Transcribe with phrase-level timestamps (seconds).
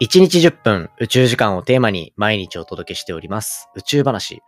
[0.00, 4.42] 1日10分宇宙時間をテーマに毎日お届けしております宇宙話。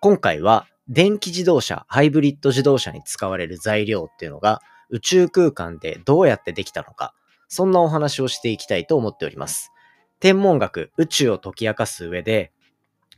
[0.00, 7.14] 今回は電気自動車、ハイブリッド自動車に使われる材料っていうのが宇宙空間でどうやってできたのか、
[7.46, 9.70] そんなお話をしていきたいと思っております。
[10.18, 12.50] 天文学、宇宙を解き明かす上で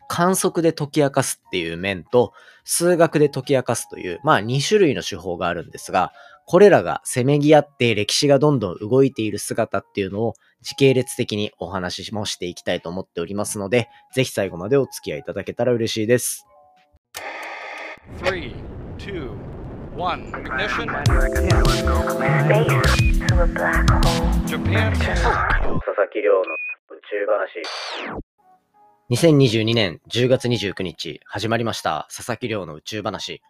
[0.09, 2.33] 観測で解き明かすっていう面と、
[2.65, 6.13] 数学で解き明かすという、まあ2種類の手法があるんですが、
[6.47, 16.47] これらがせめぎ合って歴史がどんどん動いている姿っていうのを時系列的にお話しもしていきたいと思っておりますので、ぜひ最後までお付き合いいただけたら嬉しいです。
[18.23, 18.55] 3,
[18.97, 19.31] 2,
[19.95, 20.87] 1, ignition.
[24.47, 24.93] Japan.
[24.95, 28.28] 佐々木亮の宇宙話。
[29.11, 33.41] 2022年10月29日始まりました佐々木亮の宇宙話。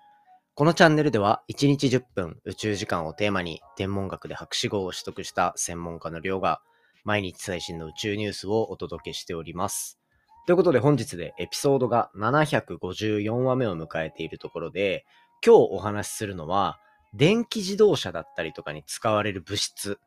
[0.55, 6.61] このチャンネルでは1日10分宇宙時間をテーマに天文学で博士号を取得した専門家の亮が
[7.03, 9.99] 毎日最新の宇宙ニュースをお届けしております。
[10.47, 15.07] ということで本日でエピソードが754話目を迎えているところで
[15.45, 16.79] 今日お話しするのは
[17.15, 19.99] 電気自動車だったりとかに使われる物質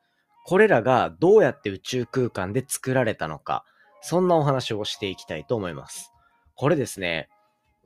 [0.46, 3.66] これらがどうやって宇宙空間で作られたのか
[4.02, 6.12] そんなお話をしていきたいと思います。
[6.56, 7.30] これですね、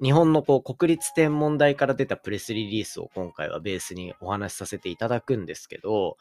[0.01, 6.17] 日本のこう国立天文台から出たプレスリリースを今回はベースにお話しさせていただくんですけど、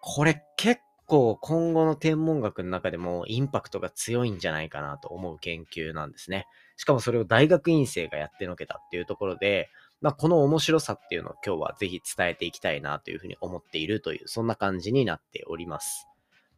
[0.00, 6.46] これ結構今後の天文学の中でもインパクトが強いんじゃないかなと思う研究なんですね。
[6.76, 9.70] しかもそれを大学院生がやってのけたっていうところで、
[10.02, 16.06] まあ、この面白さっていうのを今日はぜひ伝えていきたいなというふうに思っているという、そんな感じになっております。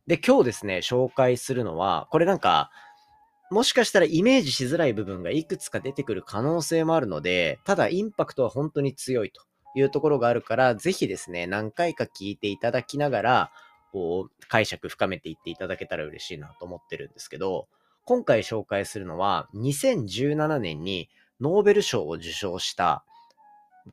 [0.08, 2.70] で、今日ですね、紹介するのは、これなんか、
[3.50, 9.42] もしかしたらイメージしづらい部分がいくつか出てくる可能性もあるので、ただインパクトは本当に強いと
[9.74, 13.52] いうところがあるから、ぜひですね、何回か聞いていただきながら、
[13.92, 17.68] こう、解釈深めていっていただけたら嬉しいなと思ってるんですけど、
[18.06, 23.04] 今回紹介するのは、2017年にノーベル賞を受賞した、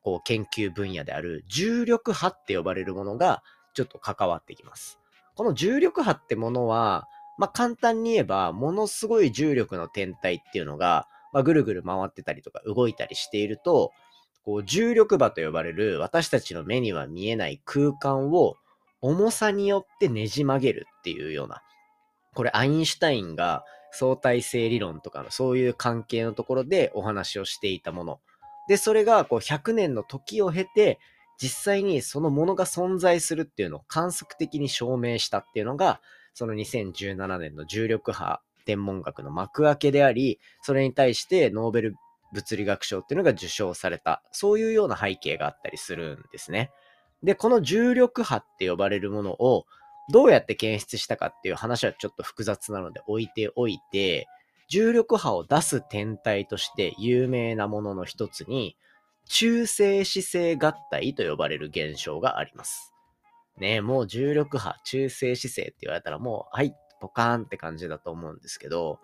[0.01, 3.43] こう、研究分野である重力波って呼ばれるものが、
[3.73, 4.97] ちょっと関わってきます。
[5.35, 7.07] この重力波ってものは、
[7.37, 13.91] まあ、簡単に言えば、ものすごい重力の天体っていうのが、まあ、ぐるぐる回ってたりとか動いたりしていると、
[14.45, 18.55] こう重力場と呼ばれる私たちの目には見えない空間を
[19.01, 21.61] 重さによってねじ曲げるっていうような、
[22.33, 28.19] これアインシュタインが相対性理論とかのそういう関係のところでお話をしていたもの。
[28.67, 30.99] で、それがこう100年の時を経て
[31.41, 36.01] 実際にそのものが存在するっていうのを観測的に証明したっていうのが、
[36.33, 41.95] その2017年の重力波天文学の幕開けであり、それに対してノーベル
[42.33, 46.71] 物理学賞っていうのが受賞された、そういうような背景があったりするんですね。
[47.23, 49.65] で、この重力波って呼ばれるものを
[50.11, 54.27] どうやって検出したかっていう話はちょっと複雑なので置いておいて、
[54.67, 58.75] 重力波を出す天体として有名なものの一つに、
[59.27, 62.93] 中性子星合体と呼ばれる現象があります。
[63.57, 68.99] ねもう重力波、中性子星って言われたらもう、はい、ポカーンって感じだと思うんですけど、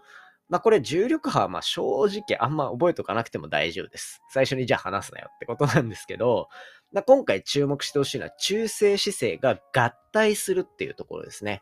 [0.49, 4.21] まあこれ重力波はまあ正直あんま覚えとかなくても大丈夫です。
[4.29, 6.49] 最初にじゃあ話すなよってことなんですけど、
[6.91, 11.61] まあ、今回注目してほしいのは中性子星が合体するっていうところですね。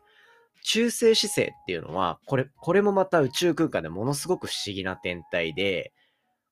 [0.64, 5.94] 中性子星っていうのは、これ、これもまた宇宙空間でものすごく不思議な天体で、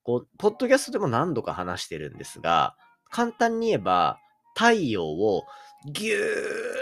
[0.07, 2.77] こう、ポッドキャストでも何度か話してるんですが、
[3.09, 4.19] 簡単に言えば、
[4.55, 5.43] 太陽を
[5.91, 6.17] ぎゅ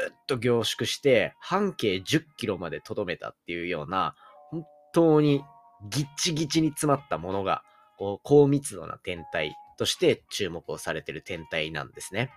[0.09, 4.15] ーっと凝縮して半径10キロまでとどめたっていうような、
[4.51, 5.43] 本当に
[5.89, 7.63] ギッチギチに詰まったものが、
[7.97, 12.29] こう、高密度な天体として注目をされてる天体なんですね。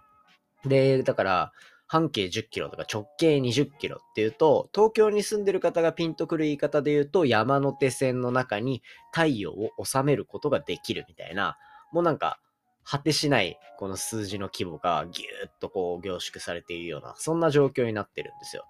[0.65, 1.53] で、だから、
[1.88, 11.56] 半径10キロとか直径20キロっていうと、東京に住んでる方がピンとくる言い方で言うと、山手線の中に太陽を収めることができるみたいな、
[11.91, 12.38] もうなんか、
[12.84, 18.65] 果てしないこの数字の規模がギューッとこう凝縮されているような、そんな状況になってるんですよ。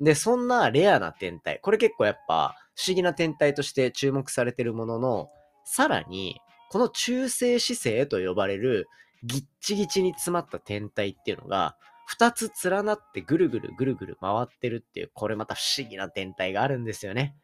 [0.00, 5.28] で、そんなレアな天体、これ結構やっぱ不思議な天体として注目されてるものの、
[5.64, 6.40] さらに、
[6.70, 8.88] この中性子星と呼ばれる
[9.22, 17.36] ギッチギチに詰まった天体っていうのが、二つ連なってぐるぐるぐるぐる回ってるっていう、これまた不思議な天体があるんですよね。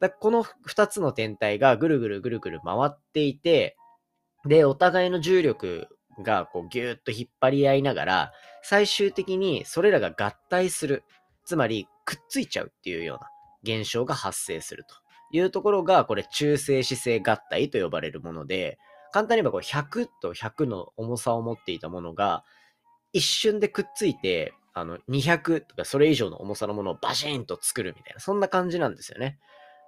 [0.00, 3.76] だこの二つの天体がぐるぐるぐるぐる回っていて、
[4.44, 5.86] で、お互いの重力
[6.20, 8.32] がこうギューッと引っ張り合いながら、
[8.62, 11.04] 最終的にそれらが合体する。
[11.44, 13.18] つまり、くっついちゃうっていうよう
[13.68, 14.94] な現象が発生すると
[15.36, 18.78] いうところが、これ中性子星合体と呼ばれるもので、
[19.12, 22.44] 簡単に言えばこう100と100の重さを持っていたものが、
[23.12, 29.38] 一瞬でくっついて、あの、200とかそれ以上の重さのものをバシーンと作るみたいな、そんな感じなんですよね。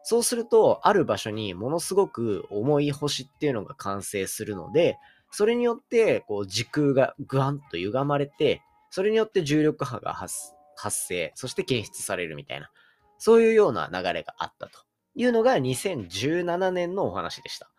[0.03, 4.99] そうすると、ある場所にものすごく重い星っていうのが完成するので、
[5.31, 12.71] それによって、こう、時空がぐわんと歪まれて、それによって重力波が発生、そして検出されるみたいな、
[13.19, 14.79] そういうような流れがあったと
[15.15, 17.71] いうのが2017年のお話でした。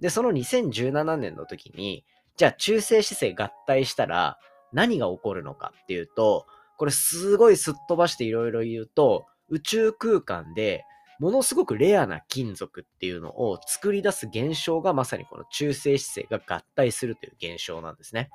[0.00, 2.04] で、その2017年の時に、
[2.36, 4.38] じゃあ中性子星合体したら
[4.72, 10.84] 何が起こるのかっていうと、これすごいすっ飛ばしていろいろ言うと、宇宙空間で
[11.18, 18.30] ものすごくレアな金属っていうのを作り出す現象がまさにこの中性子星が合体するという現象なんですね。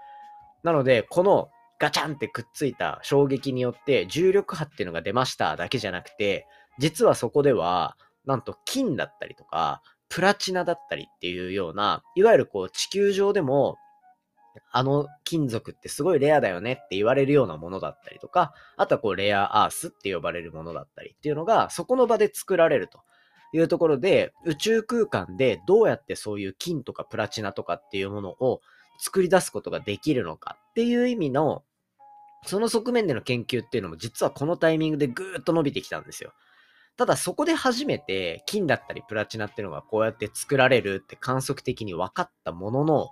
[0.64, 1.50] なので、この
[1.80, 6.46] ガチャンってくっついた衝撃によって重力波っていうのが出ましただけじゃなくて、
[6.78, 7.96] 実はそこでは、
[8.26, 13.78] なんと金だったりとか、プラチナだったりっていうような、いわゆるこう地球上でも
[14.72, 23.00] あの金属ってすごいレアだよねって言われるようなものだったりとか、あとはこうレアアースって呼ばれるものだったりっていうのが、そこの場で作られると
[23.54, 28.62] いうところで、宇宙空間でどうやってそういう金とかプラチナとかっていうものを
[29.00, 31.64] 作り出すことができるのかっていう意味の、
[32.46, 36.34] その側面での研究っていうのも実はこのタイミングでぐーっと伸びてきたんですよ。
[36.96, 43.10] ただそこで初めて金だったりプラチナっていうのがこうやって作られるって観測的に分かったものの、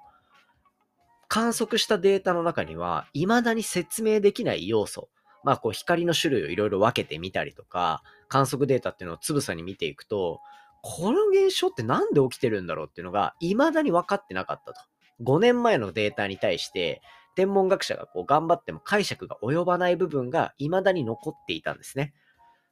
[1.31, 5.07] 観測したデータの中には、未だに説明できない要素。
[5.45, 10.41] まあ、こう、光の種類をいろいろ分けてみたりとか、観測データっていうのをつぶさに見ていくと、
[10.81, 14.81] この現象ってなんで起きてるんだろうっていうのが、未だに分かってなかったと。
[15.23, 17.01] 5年前のデータに対して、
[17.37, 22.13] 天文学者がこう頑張っても解釈が及ばない部分が未だに残っていたんですね。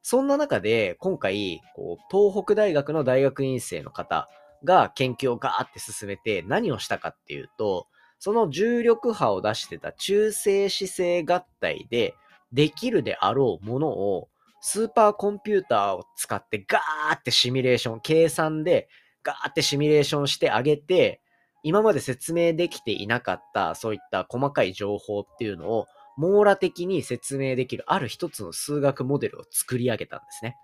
[0.02, 4.28] そんな中で、今回、こう東北大学の大学院生の方
[4.66, 7.88] が研究をガーって進めて何をしたかっていうと、
[8.19, 12.16] その重力波を出してた中性子星合体で
[12.51, 14.27] できるであろうものを
[14.62, 18.89] スーパーコンピューターを使ってガーってシミュレーション、計算で
[19.24, 21.21] ガーってシミュレーションしてあげて、
[21.63, 25.88] 今まで説明できていなかったそういった細かい情報っていうのを
[26.18, 30.56] 網羅的に説明できるある一つの数学モデルを作り上げたんですね。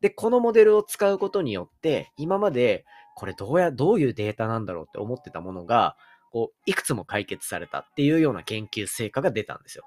[0.00, 2.84] で、このモデルを使うことによって、今まで
[3.16, 5.96] これどうや、どういうデータなんだろうって思ってたものが、
[6.30, 9.84] こう、いくつも解決されたっていうような研究成果が出たんですよ。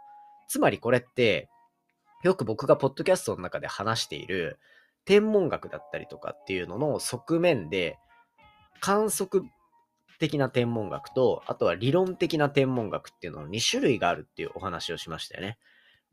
[0.48, 1.50] つまりこれって、
[2.24, 4.60] よく僕がポッドキャストの中で話している
[5.06, 7.98] 天文学だったりとかっていうのの側面で、
[8.80, 9.44] 観測
[10.19, 15.57] 的な天文学と、あとは理論的な天文学っていうのの2種類があるっていうお話をしましたよね。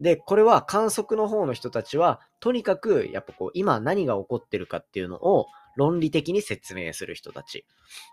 [0.00, 7.64] で、これは観測の方の人たちは、とにかくやっぱこう、今何が起こってるかっていうのを論理的に説明する人たち。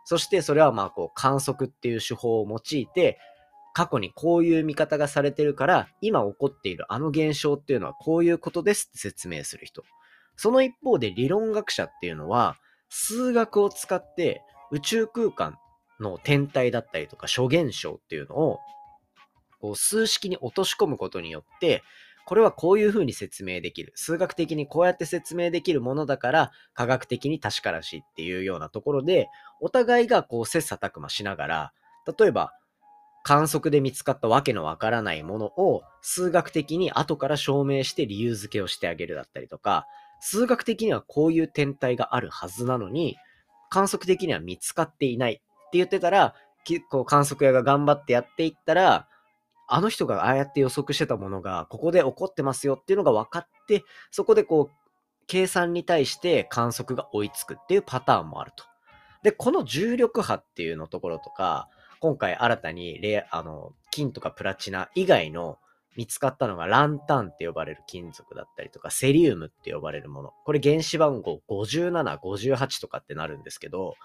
[0.06, 3.19] そしてそれはまあこう観測っていう手法を用いて、
[3.74, 9.83] 過去にこういう見方がされてるから、今起こっているあの現象っていうのはこういうことですって説明する人。
[10.36, 12.57] その一方で理論学者っていうのは、
[12.89, 15.57] 数学を使って宇宙空間
[16.00, 18.59] の天体だったりとか諸現象っていうのを、
[19.59, 21.83] こう数式に落とし込むことによって、
[22.27, 23.94] これはこういうふうに説明できる。
[23.95, 29.29] 数学的にこうやって説明できるものだから、科学的に確からしいっていうようなところで、
[29.62, 31.74] お互いがこう切磋琢磨しながら、
[32.19, 32.51] 例えば、
[33.24, 39.88] 観測で見つかったわけのわからないものを数学的に後から証明して理由付けをしてあげるだったりとか、
[40.19, 43.16] 数学的にはこういう天体があるはずなのに、
[43.69, 46.35] 観測的には見つかっていないって言ってたら、
[46.66, 49.07] 結構観測屋が頑張ってやっていったら、
[49.68, 54.88] あの人がああやって予測してたものが、ここで起こってますよっていうのが分かって、そこでこう、
[55.28, 58.64] 計算に対して観測が追いつくっていうパターンもあると。
[59.24, 61.68] で、この重力波っていうのところとか、
[62.00, 65.57] 今回新たにレあの金とかプラチナ以外の
[65.97, 70.33] 見つかったのがランタンって呼ばれる金属だったりとか、セリウムって呼ばれるもの。
[70.45, 73.95] これ原子番号57、58とかってなるんですけど、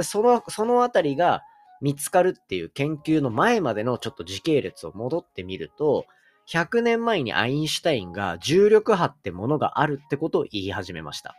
[0.00, 1.42] その、そのあたりが
[1.80, 6.06] 見つかるっていう研究の前までのちょっと時系列を戻ってみると、
[6.48, 11.34] 100年前にアインシュタインが重力波ってものがあるってことを言い始めました。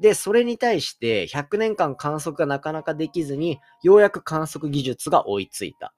[0.00, 5.92] で、それに対して100年間観測がなかなかできずに、ようやく観測技術が追いついた。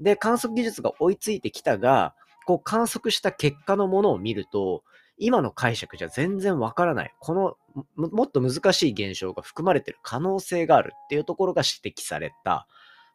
[0.00, 2.14] で、観測技術が追いついてきたが、
[2.46, 4.84] こう観測した結果のものを見ると、
[5.18, 7.12] 今の解釈じゃ全然わからない。
[7.18, 7.56] この
[7.96, 12.68] もっと難しい現象が含まれてる可能性があるっていうところが指摘された。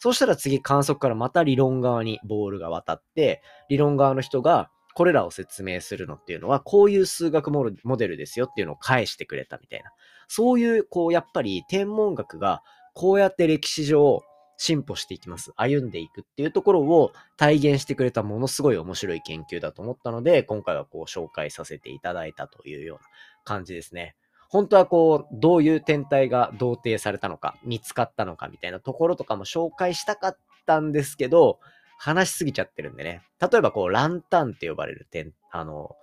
[0.04, 9.94] そうしたら次観測からまた理論側にボールが渡って、理論側の人がこれらを説明するのっていうのは、こういう数学モデルですよっていうのを返してくれたみたいな。
[10.28, 14.22] そういう、こう、やっぱり天文学がこうやって歴史上
[14.58, 15.54] 進歩していきます。
[15.56, 23.04] 歩んでいくっていうところを体現してくれたものすごい面白い研究だと思ったので、今回はこう紹介させていただいたというような
[23.46, 24.18] 感じですね。
[24.54, 31.60] 本当はこう、どういう天体が同定されたのか、見つかったのかみたいなところとかも紹介したかったんですけど、
[31.98, 33.24] 話しすぎちゃってるんでね。
[33.42, 35.96] 例えばこう、ランタンって呼ばれる点、あの、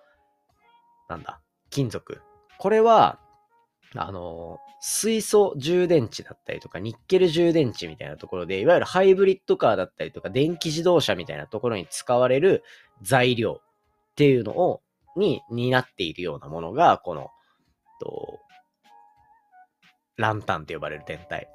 [1.09, 1.40] なんだ、
[1.71, 2.21] 金属。
[2.59, 3.21] これは、
[3.95, 12.64] あの、水素充電池だったりとか、ニッケル充電池みたいなところで、いわゆるハイブリッドカーだったりとか、電気自動車みたいなところに使われる
[13.00, 14.83] 材料っていうのを、
[15.14, 17.30] に、になっているようなものが、この、
[18.00, 18.40] と、
[20.16, 21.49] ランタンって呼ばれる天体。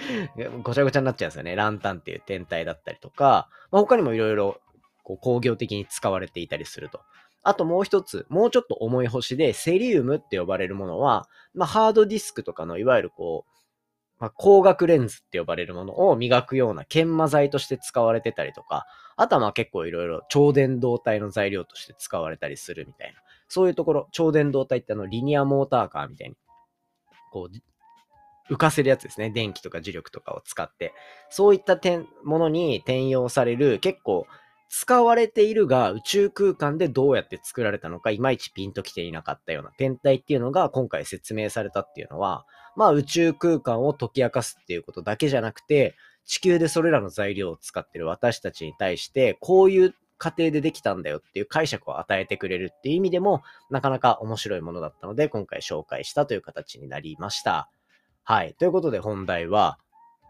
[0.62, 1.54] ごちゃごちゃになっちゃうんですよね。
[1.54, 4.60] ランタンっていう天体だったりとか、まあ、他にもいろいろ
[5.04, 7.00] 工業的に使われていたりすると。
[7.42, 13.58] あともう一つ、もうちょっと重い星で、セリウムって呼ばれるものは、まあ、ハードディスクとかのいわゆるこう、
[14.18, 18.86] まあ、光学レンズって呼ばれるものを磨くような研磨剤として使われてたりとか、
[19.16, 23.20] あとはまあ結構いろいろ超電導体の材料として使われたりするみたいな。
[23.48, 26.36] そういうところ、超電導体ってあのリニアモーターカーみたいに、
[27.32, 29.30] こう、浮かせるやつですね。
[29.30, 30.94] 電気とか磁力とかを使って。
[31.28, 34.26] そういった点ものに転用される結構
[34.70, 42.44] 使われているが宇宙空間でどうやって作られたのかいまいちピンときていなかったような天体っていうのが今回説明されたっていうのは、
[42.76, 45.94] まあ宇宙空間を解き明かすっていうことだけじゃなくて、
[46.26, 57.70] 地球でそれらの材料を使ってる私たちに対して、こういう過程でできたんだよっていう解釈を与えてくれるっていう意味でも、なかなか面白いものだったので、今回紹介したという形になりました。
[58.24, 58.54] はい。
[58.54, 59.78] ということで本題は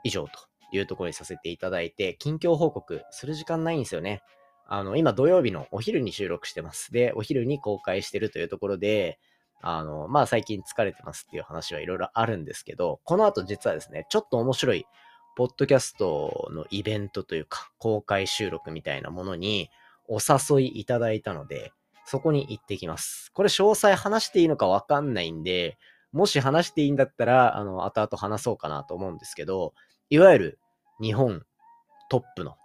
[0.05, 0.31] 以上と
[0.73, 4.23] いうところにさせていただいて、近況報告する時間ないんですよね。
[4.67, 6.93] あの、今土曜日のお昼に収録してます。
[6.93, 9.19] で、お昼に公開してるというところで、
[9.61, 14.87] あの、まあ最近疲れてますっていう話はいろいろあるんですけど、この後実はですね、ちょっと面白い
[15.39, 19.71] ポッドキャストのイベントというか、公開収録みたいなものに
[20.09, 21.73] お誘いいただいたので、
[22.07, 23.31] そこに行ってきます。
[23.35, 25.79] これ詳細話していいのかわかんないんで、
[26.11, 29.75] もし話していいんだったら、あの、後々話そうかなと思うんですけど、
[30.11, 30.59] いわゆる
[31.01, 31.45] 日本
[32.11, 32.57] トップの、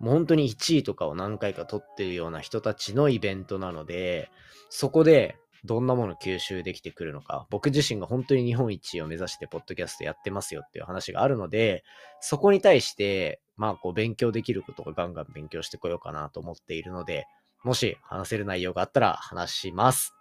[0.00, 4.30] もう本当に1位とかを何回か取ってるような人たちのイベントなので、
[4.70, 11.84] そこでどんなもの吸収できてくるのか、僕自身が本当に日本一を目指してポッドキャストやってますよっていう話があるので、
[12.20, 17.26] そこに対して、まあこう勉強できることがガンガン勉強してこようかなと思っているので、
[17.62, 20.14] もし話せる内容があったら話します。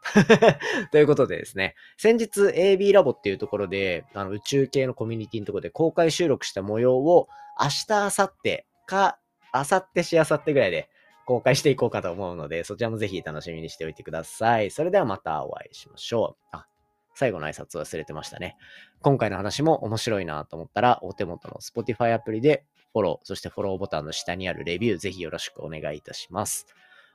[0.91, 7.29] ということでですね、先日 AB ラボっていうところで、あの宇宙系のコミュニティのところで公開収録した模様を
[7.59, 9.19] 明日、明後日か、
[9.53, 10.89] 明後日し明後日ぐらいで
[11.29, 14.71] 公開していこうかと思うので、そちらもぜひ楽しみにしておいてください。
[14.71, 16.45] それではまたお会いしましょう。
[16.51, 16.65] あ、
[17.13, 18.57] 最後の挨拶忘れてましたね。
[19.03, 26.65] 今回の話も面白いなと思ったら、お手元の Spotify アプリでフォロー、そしてフォローボタンの下にあるレビュー、ぜひよろしくお願いいたします。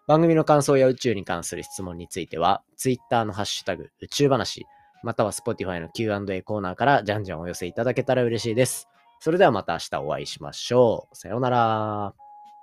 [0.07, 4.65] 番組の感想や宇宙に関する質問については、Twitter のハッシュタグ宇宙話、
[5.03, 8.87] または Spotify の Q&A コーナーからじゃんじゃんお寄せいただけたら嬉しいです。
[9.19, 11.17] それではまた明日お会いしましょう。
[11.17, 12.24] さようなら。